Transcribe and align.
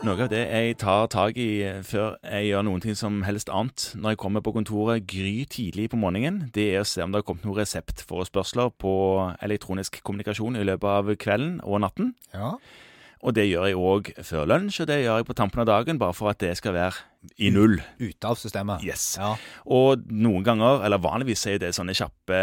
Noe 0.00 0.16
av 0.24 0.30
det 0.32 0.46
jeg 0.48 0.78
tar 0.80 1.10
tak 1.12 1.36
i 1.36 1.60
før 1.84 2.14
jeg 2.24 2.46
gjør 2.46 2.62
noen 2.64 2.80
ting 2.80 2.96
som 2.96 3.18
helst 3.26 3.50
annet 3.52 3.90
når 4.00 4.14
jeg 4.14 4.20
kommer 4.22 4.40
på 4.40 4.54
kontoret 4.54 5.04
gry 5.04 5.42
tidlig 5.44 5.90
på 5.92 5.98
morgenen, 6.00 6.46
det 6.56 6.70
er 6.70 6.80
å 6.80 6.88
se 6.88 7.04
om 7.04 7.12
det 7.12 7.20
har 7.20 7.26
kommet 7.28 7.44
noen 7.44 7.58
reseptforespørsler 7.58 8.72
på 8.80 8.94
elektronisk 9.44 10.00
kommunikasjon 10.00 10.56
i 10.56 10.64
løpet 10.64 10.88
av 10.88 11.12
kvelden 11.20 11.58
og 11.68 11.82
natten. 11.84 12.14
Ja. 12.32 12.54
Og 13.20 13.36
det 13.36 13.44
gjør 13.50 13.68
jeg 13.68 13.76
òg 13.76 14.10
før 14.24 14.48
lunsj, 14.48 14.80
og 14.80 14.88
det 14.88 15.02
gjør 15.02 15.20
jeg 15.20 15.28
på 15.28 15.36
tampen 15.36 15.60
av 15.66 15.68
dagen, 15.68 16.00
bare 16.00 16.16
for 16.16 16.32
at 16.32 16.40
det 16.40 16.54
skal 16.56 16.78
være 16.78 17.04
i 17.36 17.50
null. 17.52 17.76
Ute 18.00 18.28
av 18.28 18.38
systemet. 18.40 18.84
Yes. 18.84 19.18
Ja. 19.20 19.34
Og 19.68 20.06
noen 20.08 20.44
ganger, 20.46 20.80
eller 20.86 21.00
vanligvis 21.02 21.42
er 21.50 21.58
det 21.60 21.72
sånne 21.76 21.92
kjappe, 21.96 22.38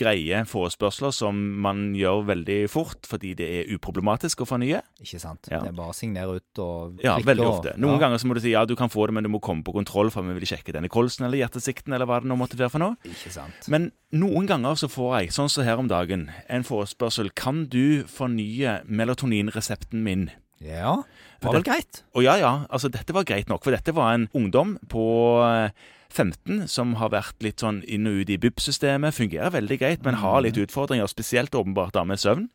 greie 0.00 0.42
forespørsler 0.50 1.14
som 1.14 1.38
man 1.62 1.90
gjør 1.98 2.24
veldig 2.32 2.58
fort 2.72 3.06
fordi 3.10 3.32
det 3.38 3.48
er 3.60 3.70
uproblematisk 3.76 4.42
å 4.42 4.48
fornye. 4.50 4.82
Ikke 5.02 5.20
sant. 5.22 5.50
Ja. 5.52 5.62
Det 5.62 5.70
er 5.70 5.78
bare 5.78 5.94
å 5.94 5.96
signere 5.96 6.40
ut 6.40 6.62
og 6.62 6.98
klikke. 6.98 7.06
Ja, 7.06 7.16
veldig 7.30 7.46
ofte. 7.46 7.76
Noen 7.78 7.96
ja. 7.96 8.02
ganger 8.06 8.22
så 8.22 8.30
må 8.30 8.36
du 8.36 8.42
si 8.42 8.54
ja, 8.56 8.66
du 8.66 8.74
kan 8.78 8.92
få 8.92 9.06
det, 9.06 9.16
men 9.16 9.26
du 9.26 9.32
må 9.32 9.42
komme 9.44 9.66
på 9.66 9.74
kontroll, 9.76 10.10
for 10.10 10.26
vi 10.26 10.36
vil 10.40 10.50
sjekke 10.50 10.74
denne 10.74 10.90
kolsen 10.90 11.28
eller 11.28 11.42
hjertesikten 11.44 11.94
eller 11.94 12.10
hva 12.10 12.20
det 12.22 12.30
nå 12.30 12.38
måtte 12.40 12.58
være 12.58 12.74
for 12.74 12.82
noe. 12.82 12.98
Ikke 13.06 13.34
sant. 13.34 13.70
Men 13.70 13.92
noen 14.10 14.50
ganger 14.50 14.78
så 14.82 14.90
får 14.90 15.16
jeg, 15.20 15.34
sånn 15.38 15.50
som 15.52 15.66
her 15.66 15.78
om 15.78 15.90
dagen, 15.90 16.28
en 16.50 16.66
forespørsel. 16.66 17.30
Kan 17.38 17.68
du 17.70 18.02
fornye 18.10 18.80
melatoninresepten 18.90 20.02
min? 20.06 20.30
Ja. 20.60 20.98
det 21.40 21.46
Var 21.48 21.56
vel 21.58 21.66
greit? 21.66 22.02
Og 22.14 22.26
ja, 22.26 22.36
ja, 22.40 22.52
altså 22.68 22.90
dette 22.92 23.16
var 23.16 23.24
greit 23.28 23.48
nok, 23.48 23.64
for 23.64 23.74
dette 23.74 23.94
var 23.96 24.12
en 24.14 24.28
ungdom 24.36 24.76
på 24.92 25.04
eh, 25.46 25.72
15 26.10 26.66
som 26.68 26.96
har 27.00 27.12
vært 27.14 27.40
litt 27.44 27.62
sånn 27.62 27.80
inn 27.88 28.08
og 28.10 28.22
ut 28.22 28.32
i 28.34 28.38
BUP-systemet, 28.42 29.14
fungerer 29.16 29.54
veldig 29.54 29.78
greit, 29.80 30.04
men 30.04 30.18
har 30.20 30.42
litt 30.44 30.58
utfordringer, 30.60 31.08
spesielt 31.10 31.54
åpenbart 31.54 31.94
da 31.96 32.04
med 32.04 32.20
søvn. 32.20 32.48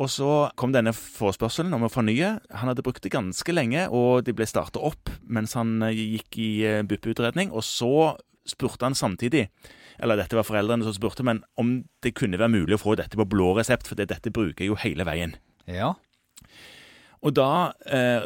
Og 0.00 0.08
så 0.12 0.30
kom 0.60 0.72
denne 0.72 0.94
forespørselen 0.94 1.74
om 1.74 1.84
å 1.84 1.90
fornye. 1.92 2.36
Han 2.60 2.70
hadde 2.70 2.84
brukt 2.86 3.02
det 3.02 3.12
ganske 3.12 3.52
lenge, 3.52 3.88
og 3.90 4.24
de 4.24 4.34
ble 4.36 4.46
starta 4.48 4.80
opp 4.86 5.10
mens 5.26 5.56
han 5.58 5.80
eh, 5.86 5.98
gikk 6.16 6.40
i 6.40 6.50
eh, 6.68 6.82
BUP-utredning. 6.86 7.50
Og 7.50 7.66
så 7.66 8.14
spurte 8.48 8.86
han 8.86 8.96
samtidig, 8.96 9.48
eller 10.00 10.16
dette 10.16 10.38
var 10.38 10.46
foreldrene 10.46 10.86
som 10.86 10.94
spurte, 10.96 11.26
men 11.26 11.42
om 11.60 11.80
det 12.04 12.14
kunne 12.16 12.38
være 12.40 12.54
mulig 12.54 12.78
å 12.78 12.82
få 12.82 12.96
dette 12.98 13.18
på 13.18 13.28
blå 13.28 13.52
resept, 13.58 13.90
for 13.90 13.98
dette 13.98 14.32
bruker 14.32 14.64
jeg 14.64 14.70
jo 14.72 14.78
hele 14.80 15.04
veien. 15.06 15.34
Ja. 15.68 15.92
Og 17.20 17.34
da 17.36 17.72
eh, 17.84 18.24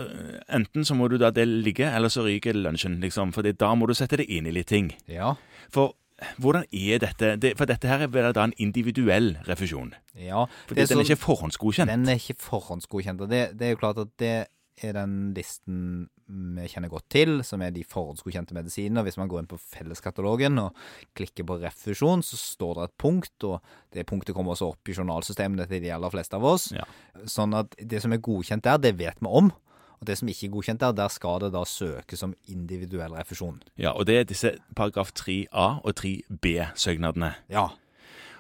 Enten 0.55 0.87
så 0.87 0.95
må 0.95 1.09
du 1.11 1.17
da 1.19 1.33
det 1.35 1.49
ligge, 1.49 1.89
eller 1.89 2.13
så 2.13 2.23
ryker 2.27 2.55
lunsjen, 2.55 3.01
liksom. 3.03 3.33
For 3.35 3.43
da 3.43 3.75
må 3.75 3.89
du 3.91 3.95
sette 3.99 4.21
deg 4.21 4.31
inn 4.31 4.47
i 4.47 4.55
litt 4.55 4.71
ting. 4.71 4.93
Ja. 5.11 5.35
For 5.75 5.97
hvordan 6.39 6.65
er 6.71 7.01
dette? 7.03 7.35
Det, 7.43 7.55
for 7.59 7.69
dette 7.69 7.91
her 7.91 8.07
er 8.07 8.33
da 8.33 8.45
en 8.47 8.55
individuell 8.63 9.35
refusjon. 9.49 9.95
Ja. 10.15 10.47
For 10.69 10.77
Det 10.79 10.87
er 10.87 10.93
den 10.95 11.03
er 11.03 11.09
ikke 11.09 11.25
forhåndsgodkjent. 11.25 11.91
Den 11.91 12.09
er 12.09 12.21
ikke 12.21 12.39
forhåndsgodkjent. 12.39 13.21
og 13.21 13.31
Det, 13.31 13.43
det 13.59 13.67
er 13.67 13.75
jo 13.75 13.81
klart 13.83 13.99
at 13.99 14.13
det 14.23 14.35
er 14.83 14.97
den 14.97 15.33
listen 15.37 16.09
vi 16.25 16.67
kjenner 16.73 16.89
godt 16.89 17.07
til, 17.13 17.43
som 17.45 17.63
er 17.63 17.73
de 17.75 17.85
forhåndsgodkjente 17.87 18.57
medisinene. 18.57 19.03
Hvis 19.05 19.19
man 19.21 19.29
går 19.31 19.43
inn 19.43 19.51
på 19.51 19.59
felleskatalogen 19.61 20.59
og 20.63 20.79
klikker 21.19 21.47
på 21.47 21.59
refusjon, 21.61 22.25
så 22.25 22.39
står 22.41 22.79
det 22.79 22.87
et 22.89 22.97
punkt, 23.05 23.35
og 23.45 23.59
det 23.95 24.07
punktet 24.09 24.37
kommer 24.37 24.55
også 24.55 24.71
opp 24.73 24.89
i 24.89 24.97
journalsystemene 24.97 25.69
til 25.69 25.85
de 25.85 25.93
aller 25.95 26.15
fleste 26.15 26.39
av 26.39 26.49
oss. 26.49 26.71
Ja. 26.75 26.87
Sånn 27.29 27.55
at 27.59 27.77
det 27.79 28.01
som 28.03 28.15
er 28.17 28.25
godkjent 28.25 28.65
der, 28.65 28.81
det 28.81 28.97
vet 28.99 29.21
vi 29.21 29.31
om. 29.31 29.53
Og 30.01 30.09
det 30.09 30.19
som 30.21 30.29
ikke 30.29 30.49
er 30.49 30.55
godkjent 30.57 30.83
der, 30.83 30.97
der 30.97 31.13
skal 31.13 31.39
det 31.45 31.53
da 31.55 31.63
søkes 31.69 32.25
om 32.27 32.35
individuell 32.51 33.15
refusjon. 33.17 33.63
Ja, 33.81 33.93
Og 33.93 34.09
det 34.09 34.19
er 34.19 34.29
disse 34.29 34.57
paragraf 34.77 35.13
3a 35.13 35.69
og 35.85 35.95
3b-søknadene. 36.01 37.35
Ja. 37.53 37.69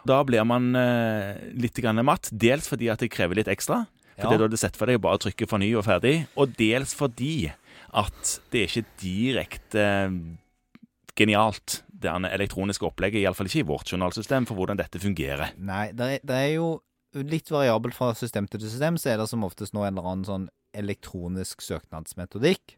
Da 0.04 0.18
blir 0.28 0.44
man 0.44 0.74
eh, 0.76 1.52
litt 1.56 1.80
matt. 2.04 2.28
Dels 2.32 2.68
fordi 2.68 2.90
at 2.92 3.00
det 3.00 3.12
krever 3.12 3.36
litt 3.36 3.48
ekstra. 3.48 3.86
For 4.14 4.24
Ja. 4.24 4.30
det 4.30 4.40
er 4.40 4.48
da 4.48 4.56
det 4.56 4.76
for 4.76 4.86
deg 4.86 5.00
bare 5.00 5.18
trykke 5.18 5.46
'forny' 5.46 5.76
og 5.76 5.84
ferdig. 5.84 6.26
Og 6.36 6.56
dels 6.56 6.94
fordi 6.94 7.52
at 7.94 8.40
det 8.50 8.62
er 8.62 8.68
ikke 8.68 8.86
direkte 9.00 9.80
eh, 9.80 10.10
genialt, 11.16 11.82
det 11.88 12.10
elektroniske 12.10 12.84
opplegget, 12.86 13.22
iallfall 13.22 13.46
ikke 13.46 13.62
i 13.62 13.68
vårt 13.68 13.90
journalsystem, 13.92 14.46
for 14.46 14.54
hvordan 14.54 14.76
dette 14.76 15.00
fungerer. 15.00 15.54
Nei, 15.58 15.92
det 15.92 16.00
er, 16.00 16.18
det 16.26 16.36
er 16.36 16.54
jo 16.54 16.80
litt 17.14 17.50
variabelt 17.50 17.94
fra 17.94 18.12
system 18.14 18.48
til 18.50 18.60
system, 18.60 18.98
så 18.98 19.12
er 19.12 19.22
det 19.22 19.28
som 19.30 19.44
oftest 19.46 19.74
nå 19.74 19.84
en 19.84 19.94
eller 19.94 20.10
annen 20.10 20.26
sånn 20.28 20.48
elektronisk 20.74 21.62
søknadsmetodikk 21.62 22.74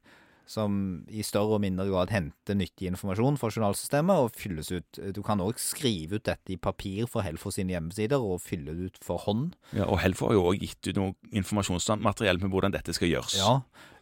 som 0.46 1.04
i 1.10 1.24
større 1.26 1.56
og 1.58 1.62
mindre 1.64 1.88
grad 1.90 2.12
henter 2.14 2.54
nyttig 2.54 2.86
informasjon 2.92 3.36
fra 3.40 3.50
journalsystemet 3.50 4.22
og 4.22 4.30
fylles 4.38 4.70
ut. 4.70 5.00
Du 5.14 5.20
kan 5.26 5.42
òg 5.42 5.58
skrive 5.58 6.20
ut 6.20 6.24
dette 6.28 6.54
i 6.54 6.56
papir 6.56 7.08
for 7.10 7.26
Helfo 7.26 7.50
sine 7.54 7.74
hjemmesider 7.74 8.22
og 8.22 8.38
fylle 8.44 8.72
det 8.78 8.92
ut 8.92 9.00
for 9.02 9.18
hånd. 9.26 9.56
Ja, 9.74 9.88
og 9.90 9.98
Helfo 10.04 10.28
har 10.30 10.38
jo 10.38 10.46
òg 10.52 10.62
gitt 10.62 10.86
ut 10.92 10.96
noe 11.00 11.14
informasjonsmateriell 11.60 12.38
med 12.42 12.52
hvordan 12.54 12.74
dette 12.76 12.94
skal 12.96 13.10
gjøres. 13.10 13.34
Ja, 13.40 13.56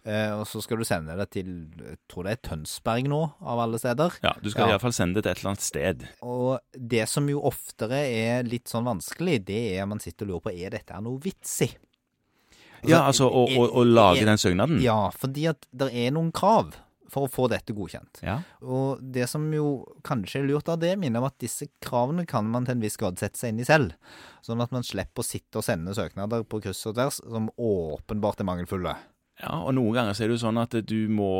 eh, 0.05 0.33
og 0.37 0.45
så 0.51 0.61
skal 0.65 0.81
du 0.83 0.85
sende 0.89 1.17
det 1.19 1.31
til 1.33 1.49
jeg 1.81 1.99
tror 2.13 2.29
det 2.29 2.37
er 2.37 2.43
Tønsberg 2.51 3.09
nå, 3.09 3.23
av 3.41 3.65
alle 3.65 3.81
steder. 3.81 4.21
Ja, 4.25 4.35
Du 4.43 4.51
skal 4.51 4.69
Ja. 4.69 4.75
iallfall 4.77 4.93
sende 4.93 5.15
det 5.21 5.25
til 5.25 5.33
et 5.33 5.39
eller 5.41 5.55
annet 5.55 5.65
sted. 5.65 6.07
Og 6.23 6.61
det 6.77 7.09
som 7.09 7.27
jo 7.29 7.41
oftere 7.41 8.05
er 8.05 8.43
litt 8.45 8.67
sånn 8.69 8.85
vanskelig, 8.85 9.45
det 9.47 9.63
er 9.79 9.83
at 9.83 9.89
man 9.89 10.01
sitter 10.01 10.27
og 10.27 10.31
lurer 10.35 10.45
på 10.51 10.55
er 10.67 10.71
dette 10.77 11.01
noe 11.03 11.19
vits 11.21 11.63
i. 11.63 11.71
Ja, 12.91 13.05
altså 13.09 13.29
å, 13.29 13.45
å, 13.49 13.69
å 13.81 13.85
lage 13.87 14.25
den 14.29 14.41
søknaden. 14.41 14.81
Ja, 14.85 15.11
fordi 15.15 15.49
at 15.53 15.69
det 15.73 15.91
er 15.93 16.13
noen 16.15 16.33
krav 16.35 16.75
for 17.15 17.29
å 17.29 17.31
få 17.31 17.47
dette 17.53 17.75
godkjent. 17.77 18.19
Ja. 18.27 18.41
Og 18.65 18.99
det 19.15 19.29
som 19.31 19.45
jo 19.55 19.85
kanskje 20.07 20.41
er 20.41 20.49
lurt 20.49 20.69
av 20.73 20.81
det, 20.83 20.97
minner 20.99 21.23
om 21.23 21.29
at 21.29 21.37
disse 21.43 21.69
kravene 21.85 22.25
kan 22.27 22.49
man 22.51 22.67
til 22.67 22.75
en 22.75 22.83
viss 22.83 22.99
grad 22.99 23.21
sette 23.23 23.39
seg 23.39 23.53
inn 23.53 23.63
i 23.63 23.69
selv. 23.69 23.95
Sånn 24.43 24.63
at 24.65 24.75
man 24.75 24.83
slipper 24.87 25.23
å 25.23 25.27
sitte 25.27 25.61
og 25.61 25.67
sende 25.67 25.95
søknader 25.95 26.43
på 26.49 26.59
kryss 26.65 26.83
og 26.91 26.97
tvers 26.99 27.21
som 27.23 27.47
åpenbart 27.55 28.43
er 28.43 28.49
mangelfulle. 28.51 28.97
ja, 29.43 29.53
og 29.61 29.77
noen 29.79 29.95
ganger 29.95 30.17
så 30.17 30.25
er 30.25 30.33
det 30.33 30.39
jo 30.41 30.45
sånn 30.49 30.59
at 30.63 30.75
du 30.83 30.99
må 31.09 31.31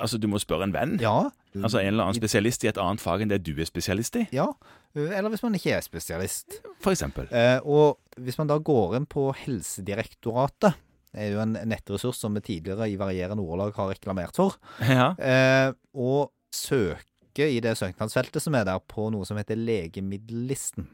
Altså, 0.00 0.20
du 0.22 0.28
må 0.30 0.38
spørre 0.38 0.68
en 0.68 0.72
venn. 0.72 0.92
Ja. 1.02 1.32
Altså 1.56 1.80
en 1.80 1.86
eller 1.90 2.04
annen 2.06 2.14
spesialist 2.14 2.62
i 2.64 2.68
et 2.70 2.78
annet 2.78 3.00
fag 3.02 3.22
enn 3.24 3.28
det 3.32 3.40
du 3.42 3.52
er 3.58 3.66
spesialist 3.66 4.16
i, 4.20 4.26
Ja. 4.32 4.46
Eller 4.94 5.30
hvis 5.30 5.42
man 5.42 5.54
ikke 5.54 5.72
er 5.76 5.80
spesialist. 5.82 6.60
for 6.80 6.90
eksempel. 6.92 7.26
Eh, 7.32 7.58
og 7.64 7.98
hvis 8.18 8.38
man 8.38 8.46
da 8.50 8.58
går 8.58 8.96
inn 8.96 9.06
på 9.06 9.28
Helsedirektoratet, 9.34 10.74
det 11.12 11.20
er 11.26 11.32
jo 11.34 11.40
en 11.42 11.56
nettressurs 11.66 12.16
som 12.22 12.34
vi 12.34 12.40
tidligere 12.40 12.86
i 12.90 12.96
varierende 12.98 13.42
ordelag 13.42 13.74
har 13.74 13.90
reklamert 13.90 14.36
for, 14.36 14.56
Ja. 14.80 15.10
eh, 15.18 15.72
og 15.94 16.30
søker 16.54 17.46
i 17.50 17.60
det 17.60 17.76
søknadsfeltet 17.78 18.42
som 18.42 18.54
er 18.54 18.64
der 18.64 18.78
på 18.78 19.10
noe 19.10 19.24
som 19.26 19.36
heter 19.36 19.56
Legemiddellisten, 19.56 20.88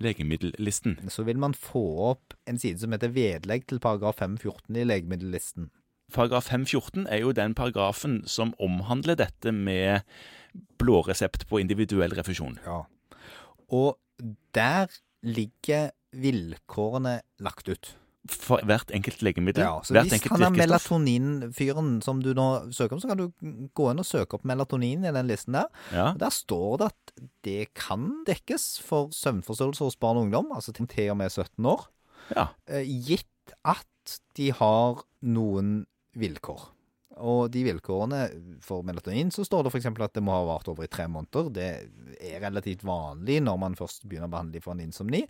Legemiddellisten. 0.00 0.98
så 1.08 1.24
vil 1.24 1.38
man 1.38 1.52
få 1.54 1.82
opp 2.12 2.34
en 2.46 2.58
side 2.58 2.78
som 2.80 2.92
heter 2.92 3.08
vedlegg 3.12 3.66
til 3.66 3.78
paragraf 3.80 4.16
514 4.16 4.76
i 4.76 4.84
Legemiddellisten. 4.84 5.70
Paragraf 6.14 6.50
514 6.50 7.06
er 7.06 7.22
jo 7.24 7.32
den 7.36 7.54
paragrafen 7.54 8.20
som 8.26 8.54
omhandler 8.62 9.18
dette 9.18 9.52
med 9.54 10.02
blåresept 10.80 11.46
på 11.48 11.60
individuell 11.62 12.14
refusjon. 12.18 12.58
Ja. 12.66 12.82
Og 13.70 13.98
der 14.54 14.90
ligger 15.22 15.90
vilkårene 16.16 17.20
lagt 17.42 17.68
ut. 17.68 17.94
For 18.30 18.60
hvert 18.68 18.90
enkelt 18.92 19.22
legemiddel. 19.24 19.64
Ja, 19.64 19.78
så 19.82 19.96
hvis 19.96 20.26
han 20.28 20.42
er 20.44 20.52
melatoninfyren 20.52 22.02
som 22.04 22.20
du 22.20 22.34
nå 22.36 22.48
søker 22.76 22.98
om, 22.98 23.00
så 23.00 23.08
kan 23.08 23.20
du 23.22 23.70
gå 23.74 23.86
inn 23.90 24.02
og 24.02 24.06
søke 24.06 24.36
opp 24.36 24.44
melatonin 24.48 25.06
i 25.08 25.12
den 25.14 25.30
listen 25.30 25.56
der. 25.56 25.70
Ja. 25.94 26.10
Der 26.20 26.34
står 26.34 26.82
det 26.82 26.90
at 26.90 27.14
det 27.48 27.70
kan 27.78 28.10
dekkes 28.28 28.74
for 28.84 29.08
søvnforstyrrelser 29.16 29.88
hos 29.88 29.96
barn 29.96 30.20
og 30.20 30.28
ungdom, 30.28 30.52
altså 30.54 30.74
til 30.76 30.90
til 30.90 31.14
og 31.14 31.16
med 31.22 31.32
17 31.32 31.70
år, 31.72 31.88
ja. 32.36 32.50
eh, 32.68 32.84
gitt 33.08 33.54
at 33.64 34.20
de 34.36 34.50
har 34.52 35.00
noen 35.24 35.86
vilkår. 36.18 36.68
Og 37.20 37.50
de 37.52 37.64
vilkårene 37.66 38.20
for 38.64 38.82
melatonin, 38.86 39.30
så 39.34 39.44
står 39.44 39.66
det 39.66 39.72
f.eks. 39.74 39.86
at 39.90 40.14
det 40.14 40.22
må 40.24 40.32
ha 40.32 40.44
vart 40.46 40.68
over 40.72 40.86
i 40.86 40.90
tre 40.90 41.04
måneder. 41.10 41.50
Det 41.52 41.66
er 42.20 42.40
relativt 42.40 42.84
vanlig 42.86 43.42
når 43.44 43.58
man 43.60 43.74
først 43.76 44.06
begynner 44.08 44.30
å 44.30 44.34
behandle 44.36 44.62
for 44.64 44.72
en 44.72 44.80
insomni. 44.86 45.24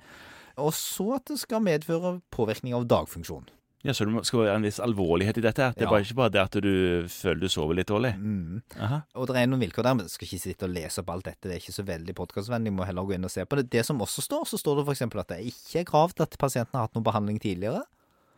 Og 0.61 0.73
så 0.77 1.17
at 1.17 1.25
det 1.33 1.39
skal 1.41 1.65
medføre 1.65 2.21
påvirkning 2.31 2.75
av 2.77 2.87
dagfunksjon. 2.87 3.49
ja, 3.83 3.93
Så 3.97 4.05
det 4.05 4.27
skal 4.27 4.41
være 4.45 4.57
en 4.57 4.63
viss 4.69 4.79
alvorlighet 4.79 5.39
i 5.39 5.41
dette. 5.41 5.73
Det 5.75 5.81
er 5.83 5.89
Ja. 5.89 5.91
bare 5.91 6.05
ikke 6.05 6.15
bare 6.21 6.31
det 6.31 6.41
at 6.43 6.63
du 6.63 7.09
føler 7.09 7.41
du 7.41 7.49
sover 7.49 7.75
litt 7.75 7.89
dårlig. 7.89 8.15
Mm. 8.15 8.63
Og 9.17 9.27
det 9.27 9.37
er 9.37 9.47
noen 9.47 9.61
vilkår 9.65 9.83
der, 9.83 9.95
men 9.95 10.05
jeg 10.05 10.11
skal 10.11 10.27
ikke 10.29 10.43
sitte 10.43 10.63
og 10.69 10.75
lese 10.75 10.99
opp 11.01 11.09
alt 11.11 11.25
dette. 11.25 11.41
Det 11.49 11.53
er 11.53 11.59
ikke 11.65 11.73
så 11.81 11.87
veldig 11.87 12.15
podkastvennlig. 12.15 12.73
Må 12.77 12.85
heller 12.85 13.03
gå 13.03 13.15
inn 13.15 13.25
og 13.25 13.31
se 13.31 13.43
på 13.47 13.57
det. 13.57 13.71
Det 13.71 13.87
som 13.87 13.99
også 13.99 14.21
står, 14.21 14.45
så 14.47 14.59
står 14.61 14.85
det 14.85 14.87
f.eks. 14.87 15.17
at 15.17 15.29
det 15.29 15.47
ikke 15.47 15.81
er 15.81 15.85
krav 15.85 16.13
til 16.15 16.23
at 16.23 16.37
pasienten 16.39 16.75
har 16.77 16.87
hatt 16.87 16.95
noen 16.95 17.05
behandling 17.09 17.41
tidligere. 17.41 17.83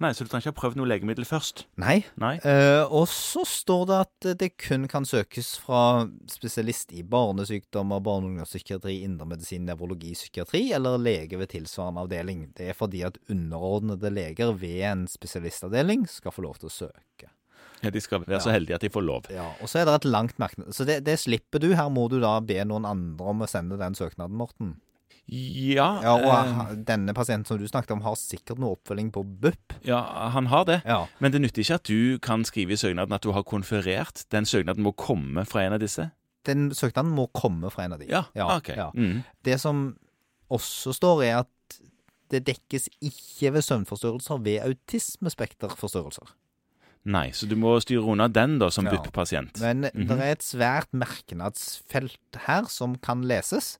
Nei, 0.02 0.10
Så 0.16 0.24
du 0.26 0.30
trenger 0.32 0.48
ikke 0.50 0.54
ha 0.56 0.60
prøvd 0.60 0.78
noe 0.80 0.88
legemiddel 0.90 1.26
først? 1.28 1.64
Nei. 1.80 2.00
Nei? 2.20 2.32
Eh, 2.42 2.82
og 2.90 3.06
så 3.10 3.44
står 3.46 3.84
det 3.90 3.98
at 4.02 4.28
det 4.40 4.48
kun 4.58 4.88
kan 4.90 5.06
søkes 5.06 5.52
fra 5.62 6.08
spesialist 6.30 6.90
i 6.96 7.04
barnesykdommer, 7.06 8.02
barne- 8.02 8.26
og 8.26 8.32
ungdomspsykiatri, 8.32 8.96
indremedisin, 9.06 9.64
nevrologi, 9.68 10.12
psykiatri 10.18 10.64
eller 10.74 10.98
lege 10.98 11.38
ved 11.38 11.52
tilsvarende 11.54 12.02
avdeling. 12.02 12.48
Det 12.58 12.72
er 12.72 12.78
fordi 12.78 13.04
at 13.06 13.20
underordnede 13.30 14.10
leger 14.10 14.52
ved 14.58 14.82
en 14.90 15.06
spesialistavdeling 15.10 16.08
skal 16.10 16.34
få 16.34 16.42
lov 16.48 16.58
til 16.58 16.70
å 16.72 16.76
søke. 16.82 17.30
Ja, 17.82 17.90
De 17.90 18.00
skal 18.00 18.22
være 18.22 18.38
så 18.42 18.52
heldige 18.54 18.76
at 18.78 18.84
de 18.84 18.90
får 18.94 19.02
lov. 19.02 19.26
Ja, 19.30 19.48
Og 19.60 19.68
så 19.70 19.80
er 19.80 19.86
det 19.88 19.94
et 20.00 20.10
langt 20.10 20.38
merknad. 20.38 20.70
Så 20.74 20.86
det, 20.86 21.00
det 21.06 21.18
slipper 21.18 21.58
du. 21.62 21.72
Her 21.74 21.88
må 21.90 22.08
du 22.10 22.20
da 22.22 22.36
be 22.40 22.60
noen 22.64 22.86
andre 22.86 23.32
om 23.32 23.42
å 23.42 23.48
sende 23.50 23.78
den 23.78 23.94
søknaden, 23.98 24.36
Morten. 24.38 24.76
Ja, 25.32 26.02
Ja, 26.02 26.12
og 26.18 26.26
eh, 26.70 26.74
denne 26.84 27.14
pasienten 27.14 27.46
som 27.46 27.58
du 27.58 27.66
snakket 27.68 27.92
om, 27.94 28.00
har 28.02 28.14
sikkert 28.18 28.58
noe 28.58 28.76
oppfølging 28.76 29.12
på 29.14 29.22
BUP. 29.24 29.72
ja, 29.86 30.00
han 30.34 30.46
har 30.46 30.64
det. 30.64 30.82
Ja. 30.84 31.06
Men 31.20 31.32
det 31.32 31.40
nytter 31.40 31.62
ikke 31.62 31.74
at 31.78 31.84
du 31.84 32.18
kan 32.18 32.44
skrive 32.44 32.72
i 32.72 32.76
søknaden 32.76 33.12
at 33.14 33.22
du 33.22 33.30
har 33.32 33.42
konferert. 33.44 34.24
Den 34.30 34.44
søknaden 34.44 34.82
må 34.82 34.92
komme 34.96 35.44
fra 35.46 35.62
en 35.62 35.72
av 35.72 35.80
disse. 35.80 36.10
Den 36.44 36.70
søknaden 36.74 37.12
må 37.14 37.28
komme 37.32 37.70
fra 37.70 37.84
en 37.84 37.92
av 37.92 37.98
de. 38.00 38.06
Ja, 38.10 38.24
Ja, 38.34 38.56
ok. 38.56 38.72
Mm. 38.94 39.22
Det 39.44 39.60
som 39.60 39.96
også 40.50 40.92
står, 40.92 41.22
er 41.24 41.38
at 41.44 41.78
det 42.32 42.44
dekkes 42.46 42.88
ikke 43.00 43.52
ved 43.52 43.62
søvnforstyrrelser 43.62 44.42
ved 44.42 44.60
autismespekterforstyrrelser. 44.64 46.32
Nei, 47.04 47.30
så 47.34 47.48
du 47.50 47.56
må 47.58 47.74
styre 47.82 48.04
unna 48.12 48.28
den 48.30 48.58
da, 48.60 48.68
som 48.70 48.86
Ja. 48.86 48.92
BUP-pasient. 48.92 49.58
Men 49.60 49.80
Mhm. 49.92 50.06
det 50.08 50.18
er 50.20 50.32
et 50.32 50.38
svært 50.42 50.86
merknadsfelt 50.92 52.16
her 52.46 52.64
som 52.68 52.96
kan 52.96 53.22
leses, 53.22 53.78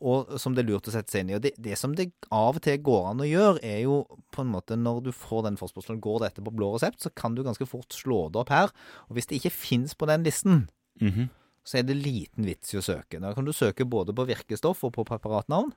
og 0.00 0.38
som 0.38 0.54
det 0.54 0.64
er 0.64 0.68
lurt 0.72 0.86
å 0.88 0.92
sette 0.94 1.10
seg 1.10 1.20
inn 1.24 1.30
i. 1.30 1.34
Og 1.34 1.42
det, 1.42 1.52
det 1.58 1.76
som 1.78 1.94
det 1.94 2.12
av 2.30 2.56
og 2.56 2.62
til 2.62 2.78
går 2.78 3.08
an 3.10 3.20
å 3.24 3.28
gjøre, 3.28 3.58
er 3.62 3.80
jo 3.82 4.04
på 4.34 4.42
en 4.44 4.52
måte 4.52 4.76
når 4.78 5.02
du 5.08 5.12
får 5.12 5.42
den 5.48 5.56
forspørselen, 5.56 6.00
går 6.00 6.20
dette 6.26 6.42
på 6.44 6.52
blå 6.54 6.72
resept, 6.76 7.00
så 7.02 7.10
kan 7.14 7.34
du 7.34 7.42
ganske 7.42 7.66
fort 7.66 7.90
slå 7.92 8.30
det 8.32 8.36
opp 8.42 8.48
her. 8.54 8.70
Og 9.08 9.16
hvis 9.18 9.26
det 9.26 9.40
ikke 9.40 9.50
fins 9.54 9.94
på 9.94 10.06
den 10.06 10.22
listen, 10.24 10.68
Mhm. 11.00 11.28
så 11.64 11.78
er 11.78 11.82
det 11.82 11.96
liten 12.02 12.44
vits 12.46 12.72
i 12.74 12.78
å 12.78 12.82
søke. 12.82 13.20
Da 13.20 13.32
kan 13.34 13.44
du 13.44 13.52
søke 13.52 13.84
både 13.88 14.14
på 14.14 14.24
virkestoff 14.26 14.82
og 14.84 14.92
på 14.94 15.04
preparatnavn. 15.04 15.72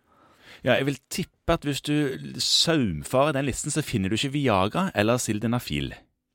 Ja, 0.63 0.74
jeg 0.75 0.85
vil 0.85 0.97
tippe 1.09 1.53
at 1.53 1.62
hvis 1.63 1.81
du 1.81 2.17
saumfarer 2.39 3.33
den 3.33 3.45
listen, 3.45 3.71
så 3.71 3.83
finner 3.85 4.09
du 4.09 4.15
ikke 4.17 4.33
Viagra 4.35 4.89
eller 4.95 5.17
Sildenafil. 5.21 5.94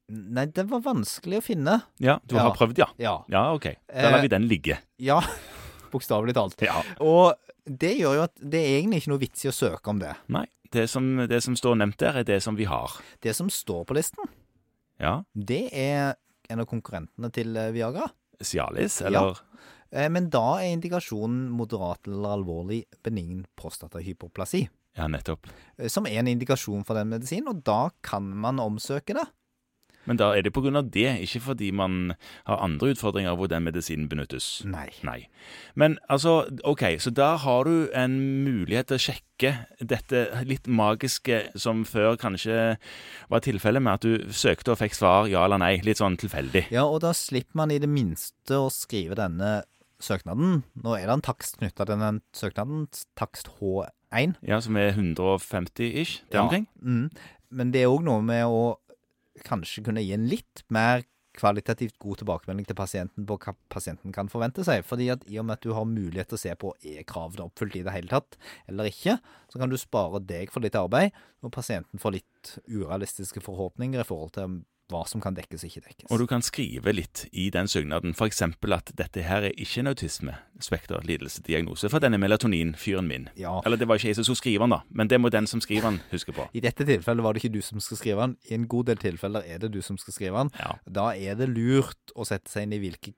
Nei, 0.08 0.44
det 0.54 0.68
var 0.70 0.84
vanskelig 0.84 1.40
å 1.40 1.42
finne. 1.42 1.82
Ja, 1.98 2.20
du 2.24 2.36
Ja. 2.36 2.42
har 2.46 2.54
prøvd, 2.54 2.78
ja? 2.78 2.86
Ja. 2.96 3.24
Ja, 3.28 3.52
ok. 3.54 3.74
Da 3.92 4.10
lar 4.10 4.18
Eh, 4.18 4.22
vi 4.22 4.28
den 4.28 4.46
ligge. 4.48 4.78
Ja, 5.00 5.20
bokstavelig 5.92 6.34
talt. 6.36 6.60
Ja. 6.62 6.82
Og 7.00 7.34
det 7.66 7.94
gjør 7.98 8.14
jo 8.18 8.22
at 8.26 8.34
det 8.40 8.60
er 8.62 8.76
egentlig 8.80 9.02
ikke 9.02 9.12
noe 9.14 9.22
vits 9.24 9.44
i 9.46 9.50
å 9.50 9.54
søke 9.56 9.90
om 9.92 9.98
det. 10.02 10.12
Nei, 10.28 10.44
det 10.72 10.88
som, 10.90 11.08
det 11.28 11.42
som 11.44 11.56
står 11.58 11.76
nevnt 11.80 11.98
der, 12.02 12.20
er 12.22 12.24
det 12.28 12.40
som 12.44 12.56
vi 12.58 12.64
har. 12.70 12.94
Det 13.22 13.34
som 13.36 13.50
står 13.50 13.84
på 13.88 13.96
listen, 13.98 14.28
Ja. 15.02 15.22
det 15.34 15.68
er 15.72 16.14
en 16.48 16.60
av 16.62 16.66
konkurrentene 16.70 17.30
til 17.34 17.56
eh, 17.56 17.72
Viagra. 17.74 18.06
Cialis, 18.42 19.00
eller 19.02 19.34
Ja. 19.34 20.08
Men 20.10 20.26
da 20.28 20.58
er 20.60 20.72
indikasjonen 20.74 21.46
moderat 21.54 22.08
eller 22.10 22.34
alvorlig 22.36 22.82
benign 23.06 23.44
prostatahypoplasi. 23.56 24.64
Ja, 24.98 25.06
nettopp. 25.08 25.46
eh, 25.78 25.88
Som 25.88 26.06
er 26.06 26.18
en 26.18 26.26
indikasjon 26.28 26.84
for 26.84 26.94
den 26.98 27.08
medisinen, 27.08 27.48
og 27.48 27.62
da 27.64 27.90
kan 28.02 28.22
man 28.36 28.58
omsøke 28.58 29.14
det. 29.14 29.26
Men 30.06 30.20
da 30.20 30.32
er 30.36 30.46
det 30.46 30.54
av 30.56 30.90
det, 30.94 31.08
ikke 31.26 31.40
fordi 31.40 31.70
man 31.74 32.14
har 32.46 32.62
andre 32.62 32.92
utfordringer 32.94 33.36
hvor 33.36 33.50
den 33.50 33.66
medisinen 33.66 34.08
benyttes. 34.08 34.62
Nei. 34.64 34.88
Nei. 35.02 35.28
Men 35.74 35.98
altså, 36.08 36.46
OK, 36.64 36.98
så 36.98 37.10
da 37.10 37.36
har 37.36 37.64
du 37.64 37.88
en 37.94 38.18
mulighet 38.44 38.88
til 38.88 38.96
å 38.98 39.04
sjekke 39.06 39.52
dette 39.80 40.26
litt 40.48 40.66
magiske 40.66 41.42
som 41.58 41.84
før 41.84 42.16
kanskje 42.16 42.76
var 43.28 43.44
tilfellet 43.44 43.82
med 43.82 43.98
at 43.98 44.06
du 44.06 44.32
søkte 44.32 44.72
og 44.72 44.80
fikk 44.80 44.96
svar 44.96 45.30
ja 45.30 45.44
eller 45.44 45.60
nei, 45.60 45.76
litt 45.84 46.00
sånn 46.00 46.16
tilfeldig. 46.20 46.68
Ja, 46.74 46.86
og 46.86 47.02
da 47.04 47.12
slipper 47.16 47.62
man 47.62 47.74
i 47.74 47.80
det 47.82 47.90
minste 47.90 48.62
å 48.62 48.70
skrive 48.72 49.18
denne 49.18 49.60
søknaden. 50.02 50.62
Nå 50.84 50.96
er 50.96 51.06
det 51.08 51.14
en 51.16 51.24
takst 51.24 51.60
knytta 51.60 51.86
til 51.88 52.00
den 52.00 52.20
søknaden, 52.36 52.86
takst 53.18 53.50
H1. 53.58 54.36
Ja, 54.46 54.60
som 54.64 54.76
er 54.80 54.92
150-ish, 54.94 56.22
der 56.32 56.44
omkring. 56.44 56.68
Mm. 56.80 57.08
Men 57.56 57.72
det 57.72 57.84
er 57.84 57.92
òg 57.92 58.04
noe 58.06 58.24
med 58.26 58.44
å 58.48 58.76
kanskje 59.44 59.84
kunne 59.86 60.04
gi 60.04 60.14
en 60.16 60.28
litt 60.30 60.64
mer 60.72 61.04
kvalitativt 61.36 61.98
god 62.00 62.22
tilbakemelding 62.22 62.66
til 62.68 62.78
pasienten 62.78 63.26
på 63.28 63.36
hva 63.42 63.52
pasienten 63.72 64.14
kan 64.14 64.30
forvente 64.32 64.64
seg. 64.66 64.84
Fordi 64.88 65.10
at 65.12 65.26
i 65.28 65.38
og 65.40 65.48
med 65.48 65.58
at 65.58 65.66
du 65.66 65.74
har 65.76 65.88
mulighet 65.88 66.30
til 66.32 66.38
å 66.38 66.44
se 66.46 66.54
på 66.58 66.72
er 66.80 67.04
kravene 67.08 67.48
oppfylt 67.48 67.76
i 67.76 67.84
det 67.86 67.94
hele 67.94 68.12
tatt 68.12 68.38
eller 68.70 68.88
ikke, 68.90 69.18
så 69.52 69.60
kan 69.60 69.72
du 69.72 69.76
spare 69.80 70.22
deg 70.24 70.52
for 70.52 70.64
litt 70.64 70.78
arbeid, 70.78 71.12
og 71.44 71.52
pasienten 71.54 72.00
får 72.02 72.18
litt 72.18 72.54
urealistiske 72.70 73.42
forhåpninger 73.44 74.02
i 74.02 74.08
forhold 74.08 74.34
til 74.38 74.56
hva 74.90 75.02
som 75.08 75.20
kan 75.22 75.34
dekkes 75.34 75.64
og 75.64 75.70
ikke 75.70 75.82
dekkes. 75.88 76.10
Og 76.14 76.20
du 76.22 76.26
kan 76.30 76.42
skrive 76.46 76.92
litt 76.94 77.24
i 77.32 77.48
den 77.54 77.66
søknaden, 77.70 78.14
f.eks. 78.14 78.42
at 78.46 78.92
dette 78.98 79.24
her 79.26 79.48
er 79.48 79.54
ikke 79.58 79.82
en 79.82 79.90
autisme-spekterlidelsediagnose, 79.90 81.90
for 81.90 82.02
denne 82.02 82.20
melatonin-fyren 82.22 83.08
min. 83.10 83.28
Ja. 83.38 83.56
Eller 83.66 83.80
det 83.80 83.88
var 83.90 83.98
ikke 83.98 84.12
jeg 84.12 84.20
som 84.20 84.28
skulle 84.28 84.42
skrive 84.42 84.66
den, 84.66 84.76
da, 84.76 84.80
men 84.90 85.10
det 85.10 85.18
må 85.20 85.30
den 85.34 85.48
som 85.50 85.62
skriver 85.64 85.90
den, 85.90 86.00
huske 86.12 86.34
på. 86.36 86.46
I 86.54 86.62
dette 86.64 86.86
tilfellet 86.86 87.26
var 87.26 87.34
det 87.34 87.44
ikke 87.44 87.56
du 87.58 87.62
som 87.66 87.82
skal 87.82 87.98
skrive 88.02 88.22
den. 88.22 88.36
I 88.50 88.52
en 88.58 88.68
god 88.70 88.84
del 88.92 89.02
tilfeller 89.02 89.46
er 89.46 89.62
det 89.62 89.72
du 89.74 89.80
som 89.82 89.98
skal 89.98 90.14
skrive 90.14 90.44
den. 90.44 90.50
Ja. 90.60 90.76
Da 90.86 91.06
er 91.14 91.38
det 91.38 91.48
lurt 91.50 92.04
å 92.14 92.26
sette 92.28 92.52
seg 92.52 92.66
inn 92.66 92.76
i 92.78 92.82
hvilke 92.82 93.10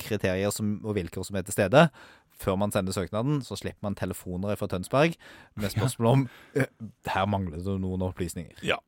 kriterier 0.00 0.50
som, 0.52 0.76
og 0.84 0.96
vilkår 0.98 1.24
som 1.26 1.36
er 1.38 1.44
til 1.46 1.56
stede. 1.56 1.88
Før 2.34 2.56
man 2.58 2.72
sender 2.74 2.92
søknaden, 2.92 3.44
så 3.46 3.54
slipper 3.56 3.86
man 3.86 3.94
telefoner 3.94 4.58
fra 4.58 4.66
Tønsberg 4.70 5.14
med 5.54 5.70
spørsmål 5.70 6.08
om 6.10 6.24
eh, 6.58 6.66
her 7.06 7.26
mangler 7.30 7.62
det 7.62 7.76
noen 7.80 8.02
opplysninger. 8.10 8.58
ja. 8.66 8.80